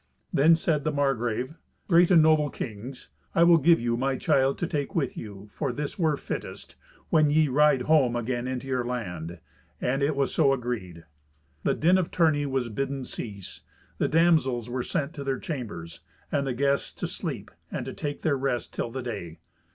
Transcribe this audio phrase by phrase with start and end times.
[0.33, 1.53] Then said the Margrave,
[1.87, 5.71] "Great and noble kings, I will give you my child to take with you, for
[5.71, 6.75] this were fittest,
[7.11, 9.37] when ye ride home again into your land."
[9.79, 11.03] And it was so agreed.
[11.61, 13.61] The din of tourney was bidden cease.
[13.99, 15.99] The damsels were sent to their chambers,
[16.31, 19.37] and the guests to sleep and to take their rest till the day.